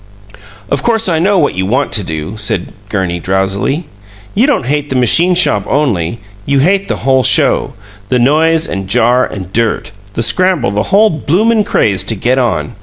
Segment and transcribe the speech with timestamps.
[0.71, 3.85] "Of course I know what you want to do," said Gurney, drowsily.
[4.33, 7.73] "You don't hate the machine shop only; you hate the whole show
[8.09, 12.77] the noise and jar and dirt, the scramble the whole bloomin' craze to 'get on.'